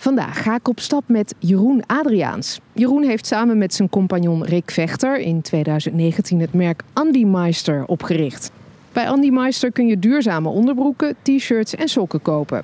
[0.00, 2.60] Vandaag ga ik op stap met Jeroen Adriaans.
[2.72, 8.50] Jeroen heeft samen met zijn compagnon Rick Vechter in 2019 het merk Andy Meister opgericht.
[8.92, 12.62] Bij Andy Meister kun je duurzame onderbroeken, t-shirts en sokken kopen.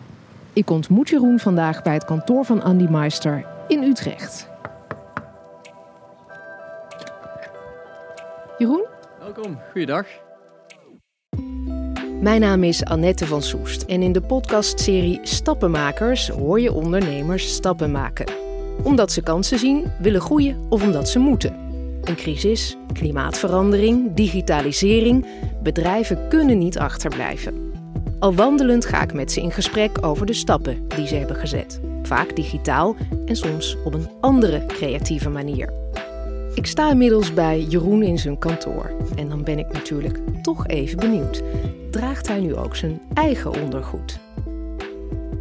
[0.52, 4.48] Ik ontmoet Jeroen vandaag bij het kantoor van Andy Meister in Utrecht.
[8.58, 8.84] Jeroen?
[9.18, 10.06] Welkom, goeiedag.
[12.20, 17.90] Mijn naam is Annette van Soest en in de podcastserie Stappenmakers hoor je ondernemers stappen
[17.90, 18.26] maken.
[18.82, 21.56] Omdat ze kansen zien, willen groeien of omdat ze moeten.
[22.02, 25.26] Een crisis, klimaatverandering, digitalisering,
[25.62, 27.72] bedrijven kunnen niet achterblijven.
[28.18, 31.80] Al wandelend ga ik met ze in gesprek over de stappen die ze hebben gezet.
[32.02, 32.96] Vaak digitaal
[33.26, 35.85] en soms op een andere creatieve manier.
[36.56, 38.90] Ik sta inmiddels bij Jeroen in zijn kantoor.
[39.16, 41.42] En dan ben ik natuurlijk toch even benieuwd.
[41.90, 44.18] Draagt hij nu ook zijn eigen ondergoed?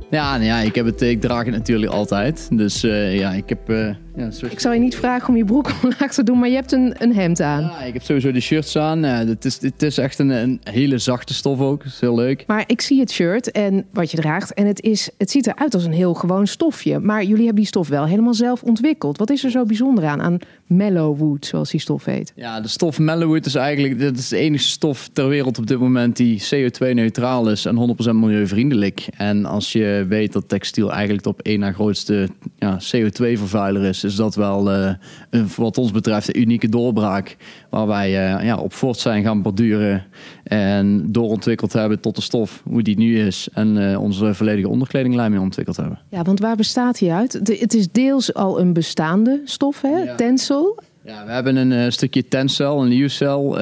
[0.10, 2.48] Ja, nou ja ik, heb het, ik draag het natuurlijk altijd.
[2.52, 3.70] Dus uh, ja, ik heb...
[3.70, 6.56] Uh, ja, Ik zal je niet vragen om je broek omlaag te doen, maar je
[6.56, 7.62] hebt een, een hemd aan.
[7.62, 9.04] Ja, ik heb sowieso de shirts aan.
[9.04, 11.84] Het, is, het is echt een, een hele zachte stof ook.
[11.84, 12.44] Dat is heel leuk.
[12.48, 14.54] Maar ik zie het shirt en wat je draagt.
[14.54, 17.00] En het, is, het ziet eruit als een heel gewoon stofje.
[17.00, 19.18] Maar jullie hebben die stof wel helemaal zelf ontwikkeld.
[19.18, 22.34] Wat is er zo bijzonder aan, aan Mellowwood, zoals die stof heet?
[22.36, 25.80] Ja, de stof Mellowwood is eigenlijk dit is de enige stof ter wereld op dit
[25.80, 29.08] moment die CO2-neutraal is en 100% milieuvriendelijk.
[29.18, 34.04] En als je weet dat textiel eigenlijk de op één na grootste ja, CO2-vervuiler is,
[34.06, 34.94] is dat wel uh,
[35.30, 37.38] een, wat ons betreft een unieke doorbraak.
[37.70, 40.04] Waar wij uh, ja, op voort zijn gaan borduren
[40.44, 43.48] en doorontwikkeld hebben tot de stof, hoe die nu is.
[43.54, 46.00] En uh, onze volledige onderkledinglijn mee ontwikkeld hebben.
[46.10, 47.46] Ja, want waar bestaat hij uit?
[47.46, 49.98] De, het is deels al een bestaande stof, hè?
[49.98, 50.16] Ja.
[50.16, 50.80] Tensel.
[51.06, 53.62] Ja, we hebben een uh, stukje Tencel, een nieuwcel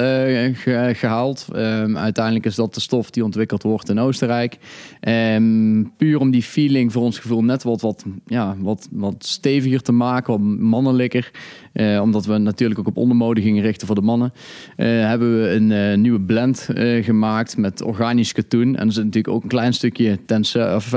[0.56, 1.46] ge gehaald.
[1.54, 4.56] Um, uiteindelijk is dat de stof die ontwikkeld wordt in Oostenrijk.
[5.00, 9.82] Um, puur om die feeling voor ons gevoel net wat, wat, ja, wat, wat steviger
[9.82, 11.30] te maken, wat mannelijker.
[11.72, 14.32] Uh, omdat we natuurlijk ook op ondermode gingen richten voor de mannen.
[14.76, 16.68] hebben we een nieuwe blend
[17.00, 18.76] gemaakt met organisch katoen.
[18.76, 20.94] En er zit natuurlijk ook een klein stukje Tencel of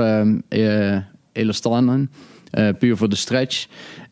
[1.32, 2.10] elastan in.
[2.52, 3.66] Uh, puur voor de stretch.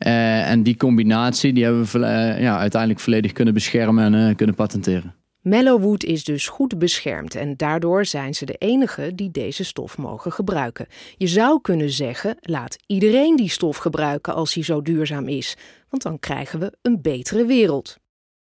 [0.06, 4.54] Uh, en die combinatie die hebben we uh, ja, uiteindelijk volledig kunnen beschermen en kunnen
[4.54, 5.14] patenteren.
[5.46, 10.32] Mellowwood is dus goed beschermd en daardoor zijn ze de enige die deze stof mogen
[10.32, 10.86] gebruiken.
[11.16, 15.56] Je zou kunnen zeggen: laat iedereen die stof gebruiken als hij zo duurzaam is,
[15.88, 17.96] want dan krijgen we een betere wereld.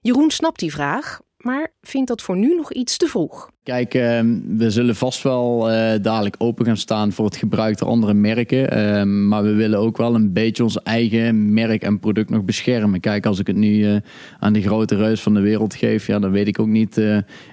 [0.01, 3.51] Jeroen snapt die vraag, maar vindt dat voor nu nog iets te vroeg.
[3.65, 4.21] Kijk, uh,
[4.57, 8.79] we zullen vast wel uh, dadelijk open gaan staan voor het gebruik door andere merken.
[8.79, 13.01] Uh, maar we willen ook wel een beetje ons eigen merk en product nog beschermen.
[13.01, 13.97] Kijk, als ik het nu uh,
[14.39, 16.97] aan de grote reus van de wereld geef, ja, dan weet ik ook niet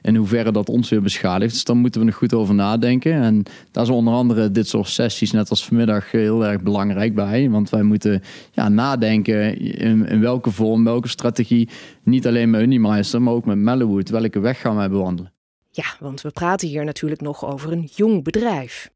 [0.01, 1.53] in hoeverre dat ons weer beschadigt.
[1.53, 3.13] Dus daar moeten we nog goed over nadenken.
[3.13, 7.49] En daar is onder andere dit soort sessies, net als vanmiddag, heel erg belangrijk bij.
[7.49, 8.21] Want wij moeten
[8.51, 11.69] ja, nadenken in, in welke vorm, welke strategie.
[12.03, 14.09] Niet alleen met Unimeister, maar ook met Mellowwood.
[14.09, 15.38] Welke weg gaan wij bewandelen?
[15.79, 18.89] Ja, want we praten hier natuurlijk nog over een jong bedrijf.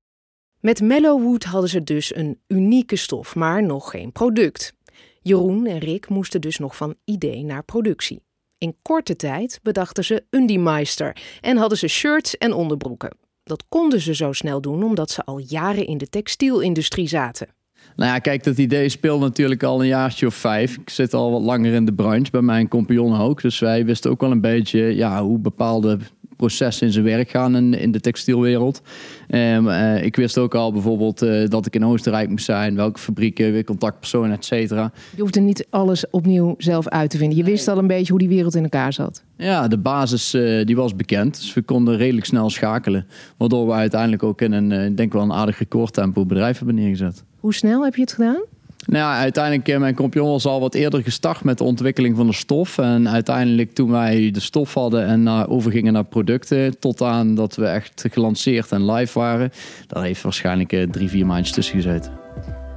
[0.59, 4.73] Met Mellowwood hadden ze dus een unieke stof, maar nog geen product.
[5.21, 8.21] Jeroen en Rick moesten dus nog van idee naar productie.
[8.57, 13.17] In korte tijd bedachten ze Undimeister en hadden ze shirts en onderbroeken.
[13.43, 17.47] Dat konden ze zo snel doen omdat ze al jaren in de textielindustrie zaten.
[17.95, 20.77] Nou ja, kijk, dat idee speelt natuurlijk al een jaartje of vijf.
[20.77, 23.41] Ik zit al wat langer in de branche, bij mijn compagnon ook.
[23.41, 25.99] Dus wij wisten ook wel een beetje ja, hoe bepaalde
[26.47, 28.81] processen in zijn werk gaan in, in de textielwereld.
[29.29, 32.99] Um, uh, ik wist ook al bijvoorbeeld uh, dat ik in Oostenrijk moest zijn, welke
[32.99, 34.91] fabrieken, weer contactpersonen, et cetera.
[35.15, 37.37] Je hoefde niet alles opnieuw zelf uit te vinden.
[37.37, 39.23] Je wist al een beetje hoe die wereld in elkaar zat.
[39.37, 41.35] Ja, de basis uh, die was bekend.
[41.35, 43.05] Dus we konden redelijk snel schakelen.
[43.37, 47.23] Waardoor we uiteindelijk ook in een, denk wel een aardig recordtempo bedrijf hebben neergezet.
[47.39, 48.41] Hoe snel heb je het gedaan?
[48.85, 52.27] Nou ja, uiteindelijk, eh, mijn compagnon was al wat eerder gestart met de ontwikkeling van
[52.27, 52.77] de stof.
[52.77, 57.55] En uiteindelijk toen wij de stof hadden en naar, overgingen naar producten, tot aan dat
[57.55, 59.51] we echt gelanceerd en live waren,
[59.87, 62.11] daar heeft waarschijnlijk eh, drie, vier maandjes tussen gezeten.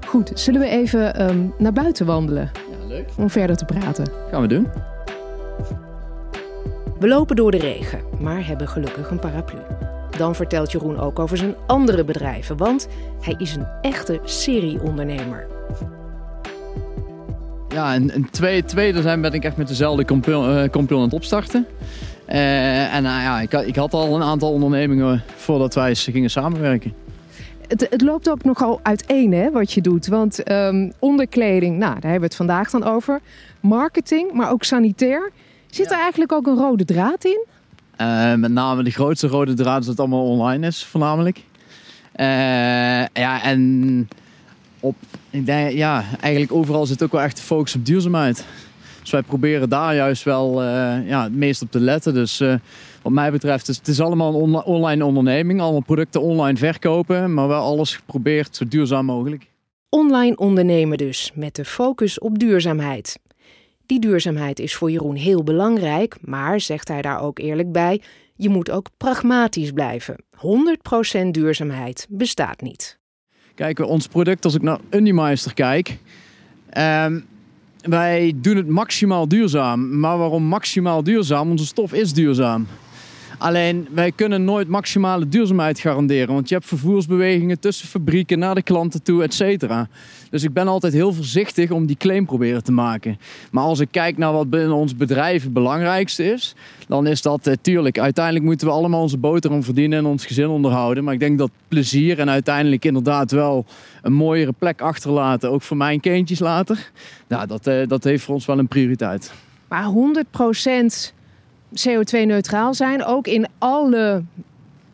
[0.06, 2.50] Goed, zullen we even um, naar buiten wandelen?
[2.80, 3.08] Ja, leuk.
[3.16, 4.06] Om verder te praten.
[4.30, 4.66] Gaan we doen.
[6.98, 9.58] We lopen door de regen, maar hebben gelukkig een paraplu.
[10.18, 12.88] Dan vertelt Jeroen ook over zijn andere bedrijven, want
[13.20, 15.55] hij is een echte serieondernemer.
[17.76, 21.12] Ja, en, en twee, tweede zijn ben ik echt met dezelfde compagnon, uh, aan het
[21.12, 21.66] opstarten.
[22.28, 26.92] Uh, en nou ja, ik, ik, had al een aantal ondernemingen voordat wij gingen samenwerken.
[27.68, 30.06] Het, het, loopt ook nogal uiteen hè, wat je doet.
[30.06, 33.20] Want um, onderkleding, nou, daar hebben we het vandaag dan over.
[33.60, 35.30] Marketing, maar ook sanitair.
[35.66, 35.92] Zit ja.
[35.92, 37.44] er eigenlijk ook een rode draad in?
[38.00, 41.42] Uh, met name de grootste rode draad is dat het allemaal online is, voornamelijk.
[43.12, 44.08] ja, en
[44.80, 44.96] op,
[45.30, 48.44] ik denk, ja, eigenlijk overal zit ook wel echt de focus op duurzaamheid.
[49.00, 52.14] Dus wij proberen daar juist wel uh, ja, het meest op te letten.
[52.14, 52.54] Dus uh,
[53.02, 55.60] wat mij betreft, is, het is allemaal een on online onderneming.
[55.60, 59.46] Allemaal producten online verkopen, maar wel alles geprobeerd zo duurzaam mogelijk.
[59.88, 63.18] Online ondernemen dus, met de focus op duurzaamheid.
[63.86, 68.00] Die duurzaamheid is voor Jeroen heel belangrijk, maar, zegt hij daar ook eerlijk bij,
[68.36, 70.16] je moet ook pragmatisch blijven.
[71.26, 72.98] 100% duurzaamheid bestaat niet.
[73.56, 75.98] Kijk, ons product, als ik naar Unimeister kijk,
[76.78, 77.24] um,
[77.82, 79.98] wij doen het maximaal duurzaam.
[79.98, 81.50] Maar waarom maximaal duurzaam?
[81.50, 82.66] Onze stof is duurzaam.
[83.38, 86.34] Alleen wij kunnen nooit maximale duurzaamheid garanderen.
[86.34, 89.88] Want je hebt vervoersbewegingen tussen fabrieken naar de klanten toe, et cetera.
[90.30, 93.18] Dus ik ben altijd heel voorzichtig om die claim proberen te maken.
[93.50, 96.54] Maar als ik kijk naar wat binnen ons bedrijf het belangrijkste is,
[96.88, 97.98] dan is dat natuurlijk.
[97.98, 101.04] Uiteindelijk moeten we allemaal onze boterham verdienen en ons gezin onderhouden.
[101.04, 103.64] Maar ik denk dat plezier en uiteindelijk inderdaad wel
[104.02, 106.90] een mooiere plek achterlaten, ook voor mijn kindjes later.
[107.28, 109.32] Nou, dat, eh, dat heeft voor ons wel een prioriteit.
[109.68, 111.14] Maar 100 procent
[111.70, 114.22] CO2-neutraal zijn, ook in alle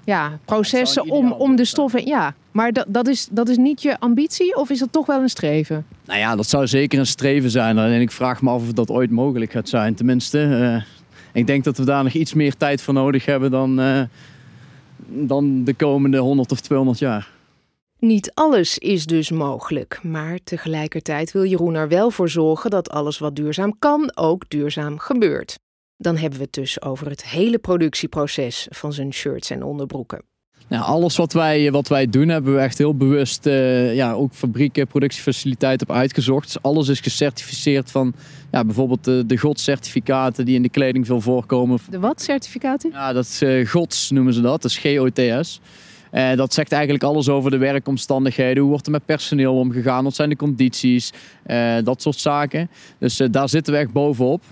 [0.05, 2.07] ja, processen om, om de stoffen.
[2.07, 5.21] Ja, maar dat, dat, is, dat is niet je ambitie of is dat toch wel
[5.21, 5.87] een streven?
[6.05, 7.79] Nou ja, dat zou zeker een streven zijn.
[7.79, 9.95] En ik vraag me af of dat ooit mogelijk gaat zijn.
[9.95, 10.83] Tenminste, uh,
[11.33, 14.03] ik denk dat we daar nog iets meer tijd voor nodig hebben dan, uh,
[15.07, 17.31] dan de komende 100 of 200 jaar.
[17.99, 23.19] Niet alles is dus mogelijk, maar tegelijkertijd wil Jeroen er wel voor zorgen dat alles
[23.19, 25.59] wat duurzaam kan ook duurzaam gebeurt
[26.03, 30.23] dan hebben we het dus over het hele productieproces van zijn shirts en onderbroeken.
[30.69, 34.33] Nou, alles wat wij, wat wij doen, hebben we echt heel bewust uh, ja, ook
[34.35, 36.53] fabrieken, productiefaciliteiten op uitgezocht.
[36.53, 38.15] Dus alles is gecertificeerd van
[38.51, 41.79] ja, bijvoorbeeld de, de GOTS-certificaten die in de kleding veel voorkomen.
[41.91, 42.91] De wat certificaten?
[42.91, 45.61] Ja, dat is uh, GOTS noemen ze dat, dat is GOTS.
[46.13, 48.61] Uh, dat zegt eigenlijk alles over de werkomstandigheden.
[48.61, 50.05] Hoe wordt er met personeel omgegaan?
[50.05, 51.13] Wat zijn de condities?
[51.47, 52.71] Uh, dat soort zaken.
[52.99, 54.43] Dus uh, daar zitten we echt bovenop.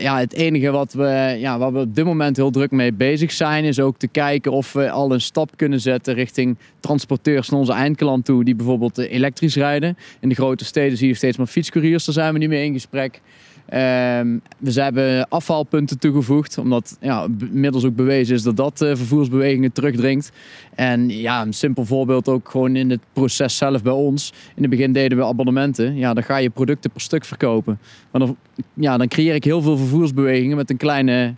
[0.00, 3.32] ja, het enige wat we, ja, waar we op dit moment heel druk mee bezig
[3.32, 7.60] zijn, is ook te kijken of we al een stap kunnen zetten richting transporteurs naar
[7.60, 9.96] onze eindklant toe, die bijvoorbeeld elektrisch rijden.
[10.20, 12.72] In de grote steden zie je steeds meer fietscouriers, daar zijn we nu mee in
[12.72, 13.20] gesprek.
[13.66, 14.40] We
[14.72, 20.32] hebben afvalpunten toegevoegd, omdat ja, inmiddels ook bewezen is dat dat uh, vervoersbewegingen terugdringt.
[20.74, 24.32] En ja, een simpel voorbeeld ook gewoon in het proces zelf bij ons.
[24.54, 25.96] In het begin deden we abonnementen.
[25.96, 27.78] Ja, dan ga je producten per stuk verkopen.
[28.10, 28.36] Maar dan,
[28.74, 31.34] ja, dan creëer ik heel veel vervoersbewegingen met een kleine,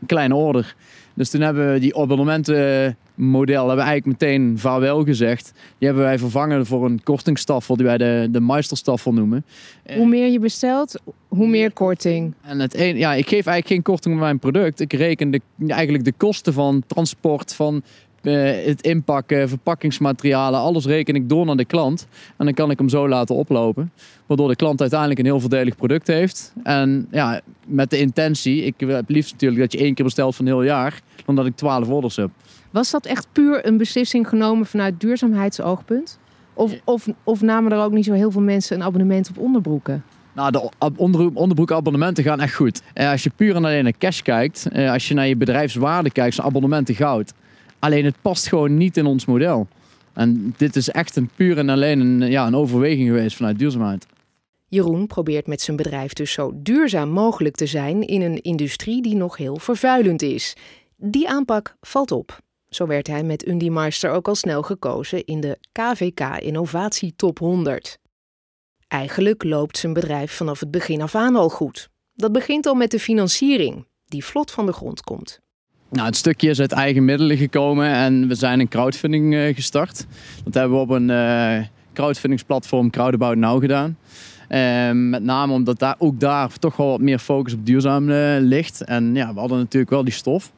[0.00, 0.74] een kleine order.
[1.14, 1.94] Dus toen hebben we die
[3.18, 5.52] abonnementenmodel hebben we eigenlijk meteen vaarwel gezegd.
[5.78, 9.44] Die hebben wij vervangen voor een kortingstaffel die wij de, de Meisterstaffel noemen.
[9.96, 12.34] Hoe meer je bestelt, hoe meer korting.
[12.42, 14.80] En het een, ja, ik geef eigenlijk geen korting op mijn product.
[14.80, 17.82] Ik reken de, eigenlijk de kosten van transport, van
[18.22, 22.06] uh, het inpakken, verpakkingsmaterialen, alles reken ik door naar de klant.
[22.36, 23.92] En dan kan ik hem zo laten oplopen.
[24.26, 26.52] Waardoor de klant uiteindelijk een heel voordelig product heeft.
[26.62, 30.46] En ja, met de intentie, ik heb liefst natuurlijk dat je één keer bestelt van
[30.46, 32.30] een heel jaar, dan dat ik twaalf orders heb.
[32.70, 36.18] Was dat echt puur een beslissing genomen vanuit duurzaamheidsoogpunt?
[36.54, 40.04] Of, of, of namen er ook niet zo heel veel mensen een abonnement op onderbroeken?
[40.32, 42.82] Nou, de onder, onderbroekabonnementen gaan echt goed.
[42.94, 46.10] Eh, als je puur en alleen naar cash kijkt, eh, als je naar je bedrijfswaarde
[46.10, 47.32] kijkt, zijn abonnementen goud.
[47.78, 49.68] Alleen het past gewoon niet in ons model.
[50.12, 54.06] En dit is echt een puur en alleen een, ja, een overweging geweest vanuit duurzaamheid.
[54.68, 59.14] Jeroen probeert met zijn bedrijf dus zo duurzaam mogelijk te zijn in een industrie die
[59.14, 60.56] nog heel vervuilend is.
[60.96, 62.40] Die aanpak valt op.
[62.68, 67.98] Zo werd hij met Undimeister ook al snel gekozen in de KVK Innovatie Top 100.
[68.88, 71.88] Eigenlijk loopt zijn bedrijf vanaf het begin af aan al goed.
[72.14, 75.40] Dat begint al met de financiering, die vlot van de grond komt.
[75.90, 80.06] Nou, het stukje is uit eigen middelen gekomen en we zijn een crowdfunding uh, gestart.
[80.44, 83.96] Dat hebben we op een uh, crowdfundingsplatform Crowdabout Now gedaan.
[84.48, 88.36] Uh, met name omdat daar, ook daar toch wel wat meer focus op duurzaam uh,
[88.38, 88.84] ligt.
[88.84, 90.52] En ja, we hadden natuurlijk wel die stof.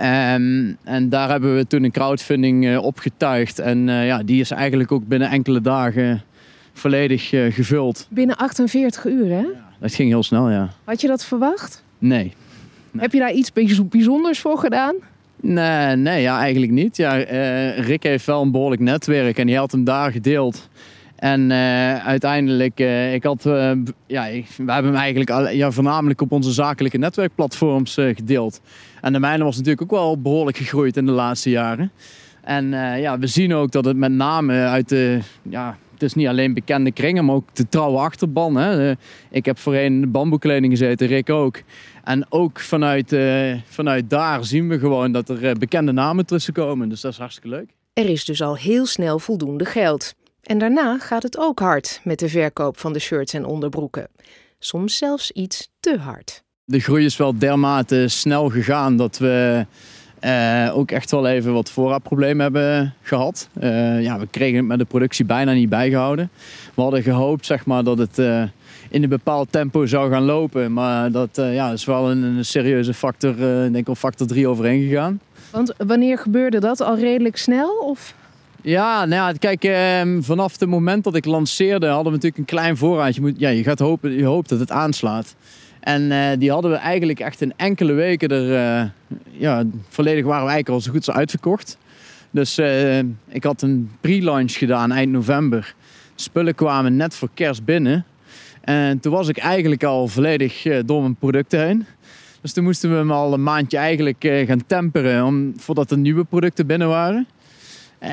[0.00, 3.58] Um, en daar hebben we toen een crowdfunding opgetuigd.
[3.58, 6.22] En ja, die is eigenlijk ook binnen enkele dagen
[6.72, 8.06] volledig gevuld.
[8.10, 9.40] Binnen 48 uur, hè?
[9.40, 10.68] Ja, dat ging heel snel, ja.
[10.84, 11.84] Had je dat verwacht?
[11.98, 12.32] Nee.
[12.96, 13.52] Heb je daar iets
[13.88, 14.94] bijzonders voor gedaan?
[15.40, 16.96] Nee, nee ja, eigenlijk niet.
[16.96, 20.68] Ja, uh, Rick heeft wel een behoorlijk netwerk en die had hem daar gedeeld.
[21.16, 23.42] En uh, uiteindelijk, uh, ik had,
[24.06, 28.60] ja, ik, we hebben hem eigenlijk al, ja, voornamelijk op onze zakelijke netwerkplatforms gedeeld.
[29.00, 31.90] En de mijne was natuurlijk ook wel behoorlijk gegroeid in de laatste jaren.
[32.40, 32.68] En
[33.00, 36.92] ja, we zien ook dat het met name uit de, ja, is niet alleen bekende
[36.92, 38.56] kringen, maar ook de trouwe achterban.
[38.56, 38.94] Hè.
[39.30, 41.62] Ik heb voorheen in de bamboekleding gezeten, Rick ook.
[42.04, 46.52] En ook vanuit, uh, vanuit daar zien we gewoon dat er uh, bekende namen tussen
[46.52, 46.88] komen.
[46.88, 47.70] Dus dat is hartstikke leuk.
[47.92, 50.14] Er is dus al heel snel voldoende geld.
[50.42, 54.08] En daarna gaat het ook hard met de verkoop van de shirts en onderbroeken.
[54.58, 56.42] Soms zelfs iets te hard.
[56.64, 59.66] De groei is wel dermate snel gegaan dat we
[60.24, 63.48] uh, ook echt wel even wat voorraadproblemen hebben gehad.
[63.62, 66.30] Uh, ja, we kregen het met de productie bijna niet bijgehouden.
[66.74, 68.42] We hadden gehoopt zeg maar, dat het uh,
[68.88, 70.72] in een bepaald tempo zou gaan lopen.
[70.72, 74.88] Maar dat ja, is wel een, een serieuze factor, ik denk al factor 3 overheen
[74.88, 75.20] gegaan.
[75.50, 76.80] Want wanneer gebeurde dat?
[76.80, 77.78] Al redelijk snel?
[77.78, 78.14] Of?
[78.62, 82.56] Ja, nou ja, kijk, eh, vanaf het moment dat ik lanceerde hadden we natuurlijk een
[82.56, 83.20] klein voorraadje.
[83.20, 85.34] Je, moet, ja, je, gaat hopen, je hoopt dat het aanslaat.
[85.82, 88.80] En eh, die hadden we eigenlijk echt in enkele weken er...
[88.82, 88.90] Uh,
[89.30, 91.78] ja, volledig waren we eigenlijk al zo goed als uitverkocht.
[92.30, 92.98] Dus uh,
[93.28, 95.74] ik had een pre-launch gedaan eind november.
[96.14, 98.04] Spullen kwamen net voor kerst binnen.
[98.60, 101.86] En toen was ik eigenlijk al volledig door mijn producten heen.
[102.40, 105.24] Dus toen moesten we hem al een maandje eigenlijk gaan temperen...
[105.24, 107.26] Om, voordat er nieuwe producten binnen waren.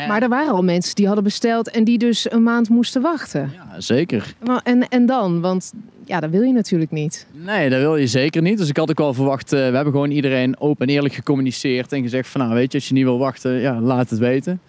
[0.07, 3.51] Maar er waren al mensen die hadden besteld en die dus een maand moesten wachten.
[3.53, 4.33] Ja, zeker.
[4.63, 5.41] En, en dan?
[5.41, 5.73] Want
[6.05, 7.27] ja, dat wil je natuurlijk niet.
[7.31, 8.57] Nee, dat wil je zeker niet.
[8.57, 11.91] Dus ik had ook wel verwacht, uh, we hebben gewoon iedereen open en eerlijk gecommuniceerd
[11.91, 14.61] en gezegd van nou weet je, als je niet wil wachten, ja, laat het weten.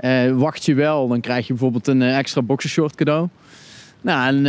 [0.00, 3.28] Uh, wacht je wel, dan krijg je bijvoorbeeld een uh, extra boxershort cadeau.
[4.00, 4.44] Nou, en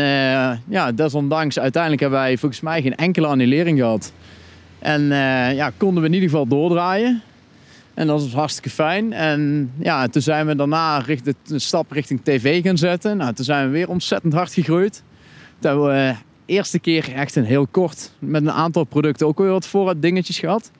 [0.67, 4.13] ja, desondanks, uiteindelijk hebben wij volgens mij geen enkele annulering gehad.
[4.79, 5.01] En
[5.55, 7.21] ja, konden we in ieder geval doordraaien.
[7.93, 9.13] En dat was hartstikke fijn.
[9.13, 13.17] En ja, toen zijn we daarna richting, de stap richting tv gaan zetten.
[13.17, 15.03] Nou, toen zijn we weer ontzettend hard gegroeid.
[15.59, 19.37] Toen hebben we de eerste keer echt een heel kort met een aantal producten ook
[19.37, 20.71] weer wat voorraad dingetjes gehad.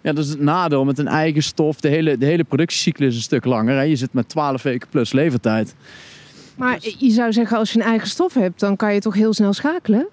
[0.00, 1.80] Ja, dat is het nadeel met een eigen stof.
[1.80, 3.74] De hele, de hele productiecyclus is een stuk langer.
[3.74, 3.82] Hè.
[3.82, 5.74] Je zit met 12 weken plus levertijd.
[6.56, 9.32] Maar je zou zeggen, als je een eigen stof hebt, dan kan je toch heel
[9.32, 10.08] snel schakelen?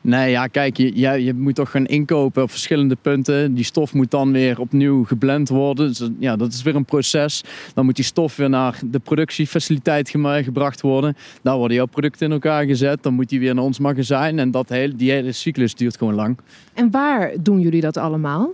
[0.00, 3.54] Nee, ja, kijk, je, je, je moet toch gaan inkopen op verschillende punten.
[3.54, 5.88] Die stof moet dan weer opnieuw geblend worden.
[5.88, 7.44] Dus ja, dat is weer een proces.
[7.74, 11.16] Dan moet die stof weer naar de productiefaciliteit gebracht worden.
[11.42, 13.02] Daar worden jouw producten in elkaar gezet.
[13.02, 14.38] Dan moet die weer naar ons magazijn.
[14.38, 16.38] En dat hele, die hele cyclus duurt gewoon lang.
[16.74, 18.50] En waar doen jullie dat allemaal?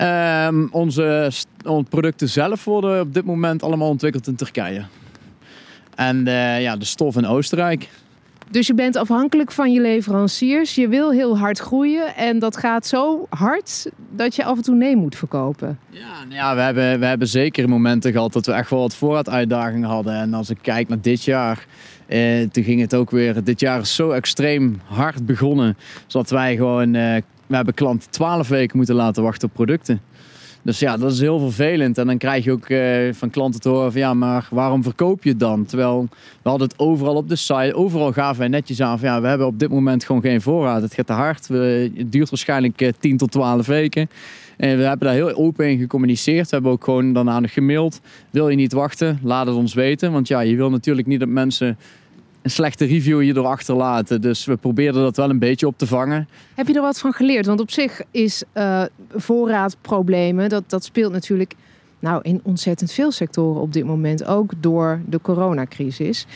[0.00, 1.30] Um, onze,
[1.64, 4.84] onze producten zelf worden op dit moment allemaal ontwikkeld in Turkije.
[5.94, 7.88] En uh, ja, de stof in Oostenrijk.
[8.52, 10.74] Dus je bent afhankelijk van je leveranciers.
[10.74, 12.16] Je wil heel hard groeien.
[12.16, 15.78] En dat gaat zo hard dat je af en toe nee moet verkopen.
[15.90, 18.94] Ja, nou ja we, hebben, we hebben zeker momenten gehad dat we echt wel wat
[18.94, 20.14] voorraaduitdagingen hadden.
[20.14, 21.66] En als ik kijk naar dit jaar.
[22.06, 23.44] Eh, toen ging het ook weer.
[23.44, 25.76] Dit jaar is zo extreem hard begonnen.
[26.06, 26.94] Zodat wij gewoon.
[26.94, 30.00] Eh, we hebben klanten 12 weken moeten laten wachten op producten.
[30.62, 31.98] Dus ja, dat is heel vervelend.
[31.98, 35.24] En dan krijg je ook uh, van klanten te horen van ja, maar waarom verkoop
[35.24, 35.64] je het dan?
[35.64, 36.08] Terwijl
[36.42, 39.26] we hadden het overal op de site, overal gaven wij netjes aan van ja, we
[39.26, 40.82] hebben op dit moment gewoon geen voorraad.
[40.82, 41.48] Het gaat te hard.
[41.48, 44.10] Het duurt waarschijnlijk uh, eh, 10 tot 12 weken.
[44.56, 46.44] En we hebben daar heel open in gecommuniceerd.
[46.44, 48.00] We hebben ook gewoon daarna gemaild.
[48.30, 49.18] Wil je niet wachten?
[49.22, 50.12] Laat het ons weten.
[50.12, 51.78] Want ja, je wil natuurlijk niet dat mensen
[52.42, 54.20] een slechte review hierdoor achterlaten.
[54.20, 56.28] Dus we probeerden dat wel een beetje op te vangen.
[56.54, 57.46] Heb je er wat van geleerd?
[57.46, 58.82] Want op zich is uh,
[59.14, 61.54] voorraadproblemen, dat, dat speelt natuurlijk
[61.98, 64.24] nou, in ontzettend veel sectoren op dit moment.
[64.24, 66.26] Ook door de coronacrisis.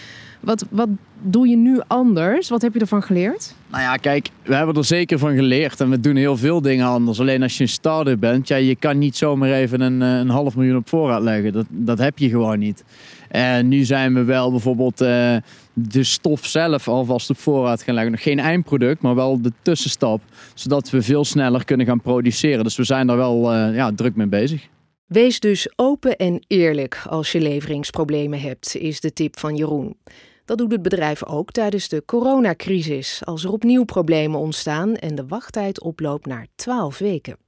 [0.41, 0.89] Wat, wat
[1.23, 2.49] doe je nu anders?
[2.49, 3.55] Wat heb je ervan geleerd?
[3.71, 5.81] Nou ja, kijk, we hebben er zeker van geleerd.
[5.81, 7.21] En we doen heel veel dingen anders.
[7.21, 10.29] Alleen als je een starter bent, ja, je kan niet zomaar even een, eh, een
[10.29, 11.53] half miljoen op voorraad leggen.
[11.53, 12.85] Dat, dat heb je gewoon niet.
[13.29, 15.37] En nu zijn we wel bijvoorbeeld uh,
[15.73, 18.13] de stof zelf alvast op voorraad gaan leggen.
[18.13, 20.23] Nog geen eindproduct, maar wel de tussenstap.
[20.55, 22.65] Zodat we veel sneller kunnen gaan produceren.
[22.65, 24.69] Dus we zijn daar wel uh, ja, druk mee bezig.
[25.07, 29.97] Wees dus open en eerlijk als je leveringsproblemen hebt, is de tip van Jeroen.
[30.45, 35.27] Dat doet het bedrijf ook tijdens de coronacrisis, als er opnieuw problemen ontstaan en de
[35.27, 37.46] wachttijd oploopt naar 12 weken.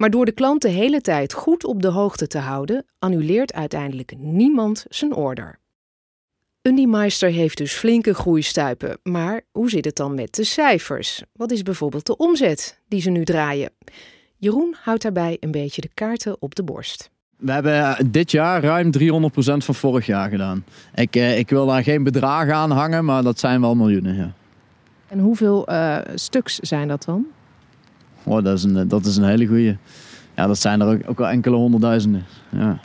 [0.00, 4.12] Maar door de klant de hele tijd goed op de hoogte te houden, annuleert uiteindelijk
[4.18, 5.58] niemand zijn order.
[6.62, 11.22] Undimeister heeft dus flinke groeistuipen, maar hoe zit het dan met de cijfers?
[11.32, 13.70] Wat is bijvoorbeeld de omzet die ze nu draaien?
[14.36, 17.10] Jeroen houdt daarbij een beetje de kaarten op de borst.
[17.36, 19.00] We hebben dit jaar ruim 300%
[19.64, 20.64] van vorig jaar gedaan.
[20.94, 24.16] Ik, eh, ik wil daar geen bedragen aan hangen, maar dat zijn wel miljoenen.
[24.16, 24.32] Ja.
[25.08, 27.26] En hoeveel uh, stuks zijn dat dan?
[28.24, 29.76] Oh, dat, is een, dat is een hele goeie.
[30.36, 32.24] Ja, dat zijn er ook, ook al enkele honderdduizenden.
[32.48, 32.80] Ja.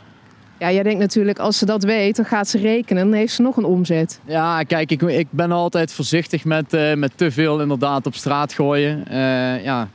[0.58, 3.04] Ja, jij denkt natuurlijk, als ze dat weet, dan gaat ze rekenen.
[3.04, 4.20] Dan heeft ze nog een omzet.
[4.24, 8.52] Ja, kijk, ik, ik ben altijd voorzichtig met, uh, met te veel inderdaad op straat
[8.52, 9.04] gooien.
[9.10, 9.88] Uh, ja,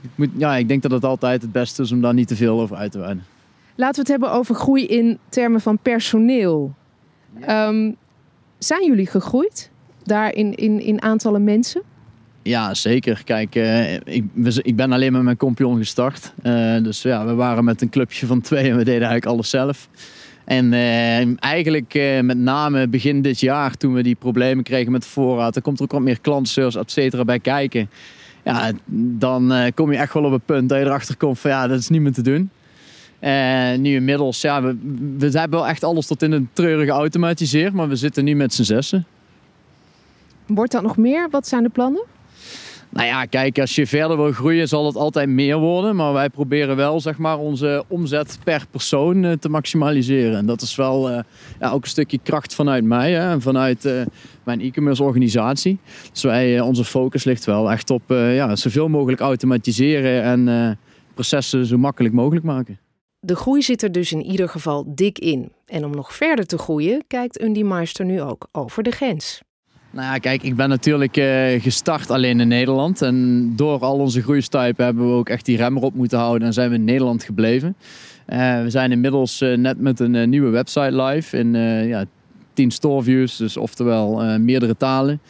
[0.00, 2.36] ik, moet, ja, ik denk dat het altijd het beste is om daar niet te
[2.36, 3.24] veel over uit te wijden.
[3.74, 6.74] Laten we het hebben over groei in termen van personeel.
[7.48, 7.96] Um,
[8.58, 9.70] zijn jullie gegroeid
[10.04, 11.82] daar in, in, in aantallen mensen?
[12.42, 13.22] Ja, zeker.
[13.24, 14.24] Kijk, uh, ik,
[14.62, 16.32] ik, ben alleen met mijn kompion gestart.
[16.42, 19.50] Uh, dus ja, we waren met een clubje van twee en we deden eigenlijk alles
[19.50, 19.88] zelf.
[20.44, 25.06] En eh, eigenlijk eh, met name begin dit jaar, toen we die problemen kregen met
[25.06, 27.90] voorraad, dan komt er ook wat meer klantservice, et cetera, bij kijken.
[28.44, 31.50] Ja, dan eh, kom je echt wel op het punt dat je erachter komt van
[31.50, 32.50] ja, dat is niet meer te doen.
[33.18, 34.76] En nu inmiddels, ja, we,
[35.18, 38.54] we hebben wel echt alles tot in een treurige automatiseerd, maar we zitten nu met
[38.54, 39.06] z'n zessen.
[40.46, 41.28] Wordt dat nog meer?
[41.30, 42.02] Wat zijn de plannen?
[42.92, 45.96] Nou ja, kijk, als je verder wil groeien, zal het altijd meer worden.
[45.96, 50.36] Maar wij proberen wel, zeg maar, onze omzet per persoon eh, te maximaliseren.
[50.36, 51.18] En dat is wel uh,
[51.60, 54.02] ja, ook een stukje kracht vanuit mij hè, en vanuit uh,
[54.44, 55.78] mijn e-commerce organisatie.
[56.12, 60.78] Dus wij, onze focus ligt wel echt op ja, zoveel mogelijk automatiseren en
[61.14, 62.78] processen zo makkelijk mogelijk maken.
[63.20, 65.52] De groei zit er dus in ieder geval dik in.
[65.66, 69.42] En om nog verder te groeien, kijkt Undimeister nu ook over de grens.
[69.92, 73.02] Nou ja, kijk, ik ben natuurlijk uh, gestart alleen in Nederland.
[73.02, 76.52] En door al onze groeistuipen hebben we ook echt die rem erop moeten houden en
[76.52, 77.76] zijn we in Nederland gebleven.
[78.28, 81.54] Uh, we zijn inmiddels uh, net met een nieuwe website live in
[81.88, 82.04] ja,
[82.52, 85.20] 10 storeviews, dus oftewel meerdere talen.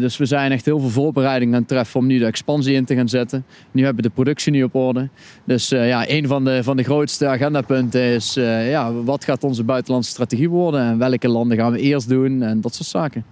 [0.00, 2.84] dus we zijn echt heel veel voorbereidingen aan het treffen om nu de expansie in
[2.84, 3.44] te gaan zetten.
[3.70, 5.08] Nu hebben we de productie nu op orde.
[5.44, 10.10] Dus ja, een van de, van de grootste agendapunten is ja, wat gaat onze buitenlandse
[10.10, 13.24] strategie worden en welke landen gaan we eerst doen en dat soort zaken.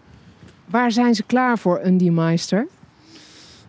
[0.71, 2.67] Waar zijn ze klaar voor, Undie-Meister?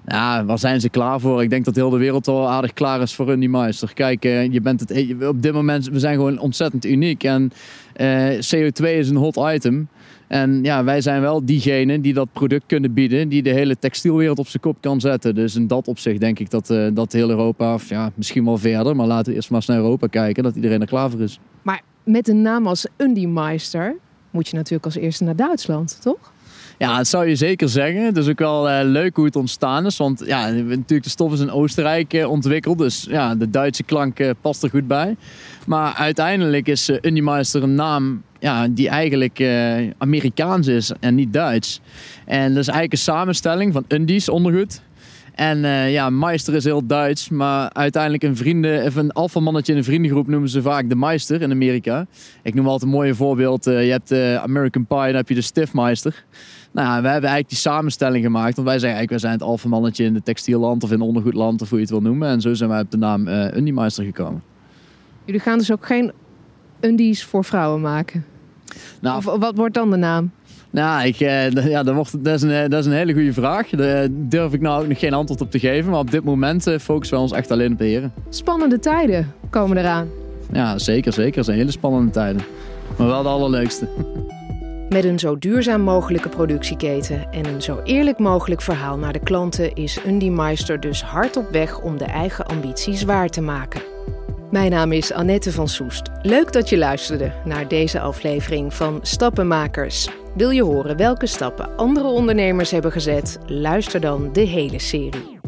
[0.08, 1.44] Ja, waar zijn ze klaar voor?
[1.44, 3.94] Ik denk dat heel de wereld al aardig klaar is voor Undie-Meister.
[3.94, 7.24] Kijk, eh, je bent het, e- op dit moment, we zijn gewoon ontzettend uniek.
[7.24, 7.52] En
[8.02, 9.88] uh, CO2 is een hot item.
[10.28, 14.40] En ja, wij zijn wel diegene die dat product kunnen bieden, die de hele textielwereld
[14.40, 15.36] op zijn kop kan zetten.
[15.36, 18.58] Dus in dat opzicht denk ik dat, uh, dat heel Europa, of ja, misschien wel
[18.58, 21.22] verder, maar laten we eerst maar eens naar Europa kijken, dat iedereen er klaar voor
[21.22, 21.40] is.
[21.62, 23.96] Maar met een naam als Undie-Meister
[24.32, 26.31] moet je natuurlijk als eerste naar Duitsland, toch?
[26.82, 28.06] Ja, dat zou je zeker zeggen.
[28.06, 29.98] Het is ook wel uh, leuk hoe het ontstaan is.
[29.98, 32.78] Want ja, natuurlijk de stof is in Oostenrijk uh, ontwikkeld.
[32.78, 35.16] Dus ja, de Duitse klank uh, past er goed bij.
[35.66, 39.44] Maar uiteindelijk is uh, een naam ja, die eigenlijk
[39.98, 41.82] Amerikaans is en niet Duits.
[42.26, 44.82] En dat is eigenlijk een samenstelling van Undies, ondergoed.
[45.36, 49.84] En ja, Meister is heel Duits, maar uiteindelijk een vrienden, of een alfamannetje in een
[49.84, 52.06] vriendengroep noemen ze vaak de Meister in Amerika.
[52.44, 53.64] Ik noem altijd een mooi voorbeeld.
[53.64, 56.24] je hebt American Pie, dan heb je de Stiffmeister.
[56.72, 58.56] Nou ja, we hebben eigenlijk die samenstelling gemaakt.
[58.56, 61.70] Want wij zeggen eigenlijk, wij zijn het alfamannetje in de textielland of in ondergoedland of
[61.70, 62.30] hoe je het wil noemen.
[62.30, 64.44] En zo zijn wij op de naam uh, Undiemeister gekomen.
[65.26, 66.12] Jullie gaan dus ook geen
[66.80, 68.26] undies voor vrouwen maken?
[69.02, 70.32] Nou, of wat wordt dan de naam?
[70.70, 73.70] Nou, ik, eh, ja, dat, wordt, dat, is een, dat is een hele goede vraag.
[73.70, 75.92] Daar durf ik nou ook nog geen antwoord op te geven.
[75.92, 78.14] Maar op dit moment uh, focussen we ons echt alleen op beheren.
[78.30, 80.08] Spannende tijden komen eraan.
[80.54, 81.36] Ja, zeker, zeker.
[81.36, 82.42] Het zijn hele spannende tijden.
[82.98, 83.88] Maar wel de allerleukste.
[84.92, 89.74] Met een zo duurzaam mogelijke productieketen en een zo eerlijk mogelijk verhaal naar de klanten
[89.74, 93.82] is Undimeister dus hard op weg om de eigen ambities waar te maken.
[94.50, 96.10] Mijn naam is Annette van Soest.
[96.22, 100.10] Leuk dat je luisterde naar deze aflevering van Stappenmakers.
[100.36, 103.38] Wil je horen welke stappen andere ondernemers hebben gezet?
[103.46, 105.40] Luister dan de hele serie.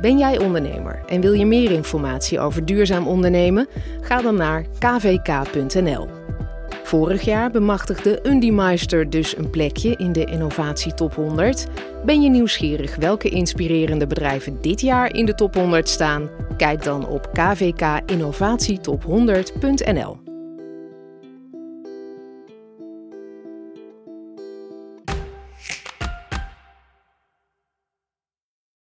[0.00, 3.68] Ben jij ondernemer en wil je meer informatie over duurzaam ondernemen?
[4.00, 6.21] Ga dan naar kvk.nl.
[6.82, 11.66] Vorig jaar bemachtigde Undimeister dus een plekje in de Innovatie Top 100.
[12.04, 16.28] Ben je nieuwsgierig welke inspirerende bedrijven dit jaar in de top 100 staan?
[16.56, 20.21] Kijk dan op kvkinnovatietop100.nl.